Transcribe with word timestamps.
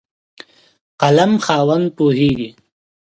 قلم 1.01 1.31
خاوند 1.45 1.87
پوهېږي. 1.97 2.49